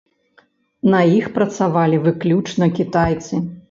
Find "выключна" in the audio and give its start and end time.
2.09-2.75